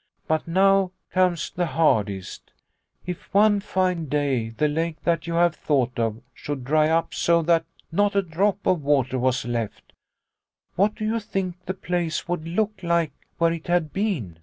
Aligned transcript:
"But 0.26 0.48
now 0.48 0.90
comes 1.12 1.48
the 1.48 1.66
hardest. 1.66 2.50
If, 3.06 3.32
one 3.32 3.60
fine 3.60 4.06
day, 4.08 4.48
the 4.48 4.66
lake 4.66 5.00
that 5.04 5.28
you 5.28 5.34
have 5.34 5.54
thought 5.54 5.96
of 5.96 6.20
should 6.34 6.64
dry 6.64 6.88
up 6.88 7.14
so 7.14 7.40
that 7.42 7.66
not 7.92 8.16
a 8.16 8.22
drop 8.22 8.66
of 8.66 8.82
water 8.82 9.16
was 9.16 9.44
left, 9.44 9.92
what 10.74 10.96
do 10.96 11.04
you 11.04 11.20
think 11.20 11.66
the 11.66 11.74
place 11.74 12.26
would 12.26 12.48
look 12.48 12.82
like 12.82 13.12
where 13.38 13.52
it 13.52 13.68
had 13.68 13.92
been 13.92 14.40